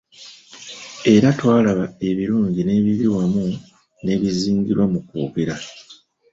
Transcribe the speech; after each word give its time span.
Era 1.13 1.27
twalaba 1.39 1.85
ebirungi 2.09 2.61
n'ebibi 2.63 3.05
wamu 3.15 3.45
n'ebizingirwa 4.03 4.85
mu 4.93 4.99
kwogera. 5.07 5.55